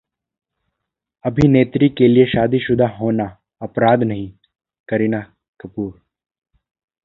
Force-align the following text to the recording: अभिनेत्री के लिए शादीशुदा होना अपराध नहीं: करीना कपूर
अभिनेत्री 1.25 1.89
के 1.89 2.07
लिए 2.07 2.25
शादीशुदा 2.25 2.87
होना 2.97 3.25
अपराध 3.61 4.03
नहीं: 4.03 4.29
करीना 4.89 5.19
कपूर 5.59 5.91